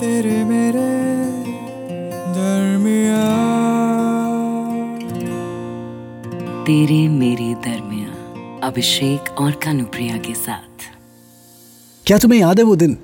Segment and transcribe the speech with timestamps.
[0.00, 0.82] तेरे मेरे
[2.34, 3.24] दरमिया
[6.64, 8.08] तेरे मेरे दरमिया
[8.66, 10.86] अभिषेक और कानुप्रिया के साथ।
[12.06, 12.98] क्या तुम्हें याद है वो दिन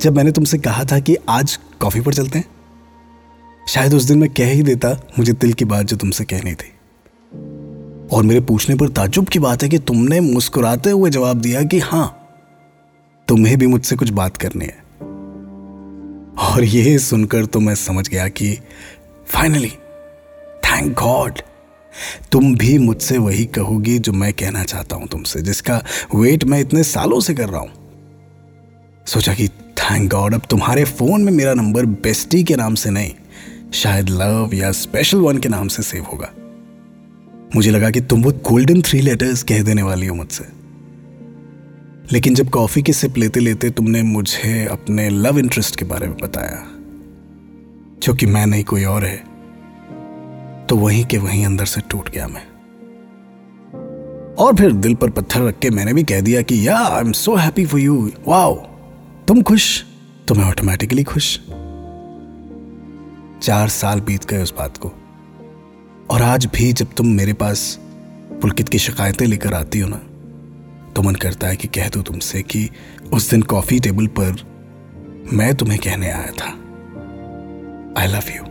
[0.00, 2.46] जब मैंने तुमसे कहा था कि आज कॉफ़ी पर चलते हैं?
[3.68, 6.72] शायद उस दिन मैं कह ही देता मुझे दिल की बात जो तुमसे कहनी थी।
[8.16, 11.78] और मेरे पूछने पर ताजुब की बात है कि तुमने मुस्कुराते हुए जवाब दिया कि
[11.78, 12.08] हाँ
[13.28, 14.85] तुम्हें भी मुझसे कुछ बात करनी है।
[16.38, 18.58] और ये सुनकर तो मैं समझ गया कि
[19.28, 19.70] फाइनली
[20.64, 21.40] थैंक गॉड
[22.32, 25.82] तुम भी मुझसे वही कहोगी जो मैं कहना चाहता हूँ तुमसे, जिसका
[26.14, 31.22] वेट मैं इतने सालों से कर रहा हूँ। सोचा कि थैंक गॉड अब तुम्हारे फ़ोन
[31.22, 33.12] में मेरा नंबर बेस्टी के नाम से नहीं,
[33.72, 36.32] शायद लव या स्पेशल वन के नाम से सेव होगा।
[37.54, 40.55] मुझे लगा कि तुम वो गोल्डन थ्री लेटर्स कह देने वाली हो मुझसे।
[42.12, 46.16] लेकिन जब कॉफ़ी की सिप लेते लेते तुमने मुझे अपने लव इंटरेस्ट के बारे में
[46.16, 46.66] बताया,
[48.02, 49.16] जो कि मैं नहीं, कोई और है
[50.66, 52.46] तो वहीं के वहीं अंदर से टूट गया मैं।
[54.34, 57.12] और फिर दिल पर पत्थर रख के मैंने भी कह दिया कि, yeah I am
[57.12, 58.54] so happy for you wow
[59.28, 59.84] तुम खुश?
[60.28, 61.38] तो मैं ऑटोमेटिकली खुश?
[63.42, 64.92] चार साल बीत गए उस बात को।
[66.10, 67.78] और आज भी जब तुम मेरे पास
[68.42, 70.00] पुलकित की शिकायतें लेकर आती हो ना
[70.96, 72.70] तो मन करता है कि कह दो तुमसे कि
[73.12, 74.36] उस दिन कॉफ़ी टेबल पर
[75.32, 76.46] मैं तुम्हें कहने आया था।
[78.00, 78.42] आई लव यू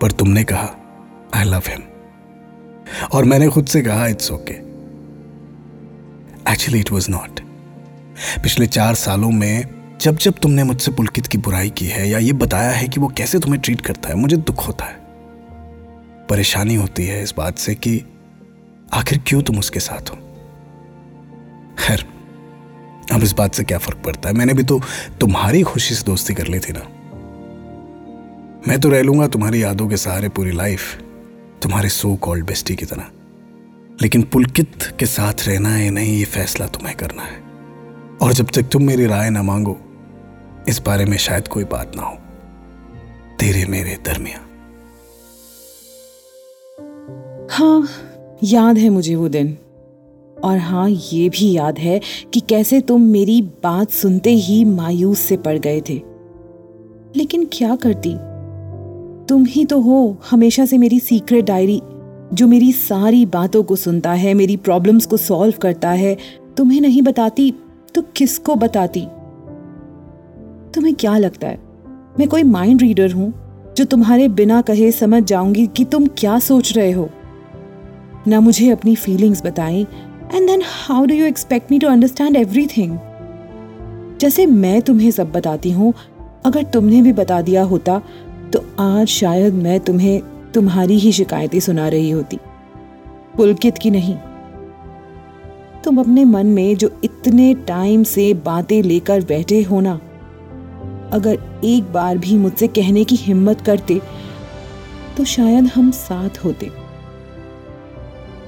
[0.00, 0.76] पर तुमने कहा
[1.34, 1.82] आई लव हिम
[3.12, 4.52] और मैंने खुद से कहा it's okay
[6.52, 7.40] actually it was not
[8.42, 9.64] पिछले चार सालों में
[10.00, 13.08] जब जब तुमने मुझसे पुलकित की बुराई की है या ये बताया है कि वो
[13.08, 14.94] कैसे तुम्हें ट्रीट करता है, मुझे दुख होता है।
[16.26, 18.09] परेशानी होती है इस बात से कि
[18.92, 20.16] आखिर क्यों तुम उसके साथ हो?
[21.78, 22.06] खैर,
[23.12, 24.34] अब इस बात से क्या फ़र्क पड़ता है?
[24.34, 24.80] मैंने भी तो
[25.20, 26.80] तुम्हारी खुशी से दोस्ती कर ली थी ना।
[28.68, 31.02] मैं तो रह लूँगा तुम्हारी यादों के सहारे पूरी लाइफ
[31.62, 33.06] तुम्हारे सो कॉल्ड बेस्टी की तरह।
[34.02, 37.42] लेकिन पुलकित के साथ रहना है नहीं, ये फैसला तुम्हें करना है।
[38.22, 39.78] और जब तक तुम मेरी राय ना मांगो,
[40.68, 42.16] इस बारे में शायद कोई बात ना हो।
[43.40, 44.38] तेरे मेरे दरमिया
[47.50, 47.88] हाँ
[48.44, 49.56] याद है मुझे वो दिन।
[50.44, 52.00] और हाँ ये भी याद है
[52.34, 56.02] कि कैसे तुम मेरी बात सुनते ही मायूस से पड़ गए थे।
[57.16, 58.14] लेकिन क्या करती?
[59.26, 61.80] तुम ही तो हो हमेशा से मेरी सीक्रेट डायरी,
[62.32, 66.16] जो मेरी सारी बातों को सुनता है, मेरी प्रॉब्लम्स को सॉल्व करता है।
[66.56, 67.54] तुम्हें नहीं बताती
[67.94, 69.06] तो किसको बताती?
[70.74, 71.60] तुम्हें क्या लगता है?
[72.18, 73.32] मैं कोई माइंड रीडर हूँ,
[73.76, 77.10] जो तुम्हारे बिना कहे समझ जाऊँगी कि तुम क्या सोच रहे हो।
[78.28, 79.86] ना मुझे अपनी फीलिंग्स बताई
[80.34, 82.98] and then how do you expect me to understand everything
[84.20, 85.92] जैसे मैं तुम्हें सब बताती हूँ,
[86.46, 88.00] अगर तुमने भी बता दिया होता
[88.52, 90.20] तो आज शायद मैं तुम्हें
[90.54, 92.38] तुम्हारी ही शिकायतें सुना रही होती।
[93.36, 94.16] पुलकित की नहीं।
[95.84, 99.92] तुम अपने मन में जो इतने टाइम से बातें लेकर बैठे हो ना,
[101.12, 104.00] अगर एक बार भी मुझसे कहने की हिम्मत करते
[105.16, 106.70] तो शायद हम साथ होते।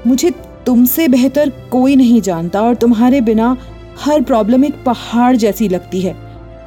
[0.06, 0.30] मुझे
[0.66, 3.56] तुमसे बेहतर कोई नहीं जानता और तुम्हारे बिना
[3.98, 6.14] हर प्रॉब्लम एक पहाड़ जैसी लगती है,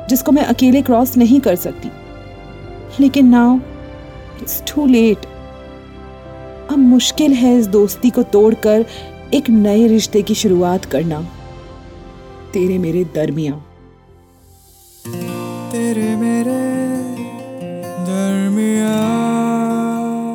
[0.09, 1.89] जिसको मैं अकेले क्रॉस नहीं कर सकती।
[2.99, 3.55] लेकिन नाउ
[4.41, 5.25] इट्स टू लेट
[6.71, 8.85] अब मुश्किल है इस दोस्ती को तोड़कर
[9.33, 11.21] एक नए रिश्ते की शुरुआत करना।
[12.53, 13.53] तेरे मेरे दरमिया
[15.71, 16.64] तेरे मेरे